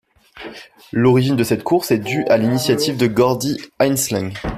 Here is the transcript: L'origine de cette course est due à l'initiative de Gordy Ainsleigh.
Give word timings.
L'origine 0.91 1.35
de 1.35 1.43
cette 1.43 1.61
course 1.61 1.91
est 1.91 1.99
due 1.99 2.25
à 2.25 2.37
l'initiative 2.39 2.97
de 2.97 3.05
Gordy 3.05 3.59
Ainsleigh. 3.77 4.33